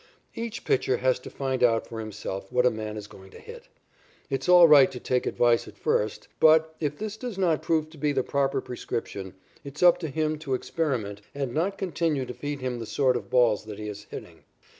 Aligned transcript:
Each 0.33 0.65
pitcher 0.65 0.97
has 0.97 1.19
to 1.19 1.29
find 1.29 1.63
out 1.63 1.85
for 1.85 1.99
himself 1.99 2.51
what 2.51 2.65
a 2.65 2.71
man 2.71 2.97
is 2.97 3.05
going 3.05 3.29
to 3.29 3.39
hit. 3.39 3.67
It's 4.31 4.49
all 4.49 4.67
right 4.67 4.91
to 4.91 4.99
take 4.99 5.27
advice 5.27 5.67
at 5.67 5.77
first, 5.77 6.27
but, 6.39 6.73
if 6.79 6.97
this 6.97 7.17
does 7.17 7.37
not 7.37 7.61
prove 7.61 7.87
to 7.91 7.99
be 7.99 8.11
the 8.11 8.23
proper 8.23 8.61
prescription, 8.61 9.35
it's 9.63 9.83
up 9.83 9.99
to 9.99 10.07
him 10.07 10.39
to 10.39 10.55
experiment 10.55 11.21
and 11.35 11.53
not 11.53 11.77
continue 11.77 12.25
to 12.25 12.33
feed 12.33 12.61
him 12.61 12.79
the 12.79 12.87
sort 12.87 13.15
of 13.15 13.29
balls 13.29 13.65
that 13.65 13.77
he 13.77 13.87
is 13.87 14.05
hitting. 14.05 14.43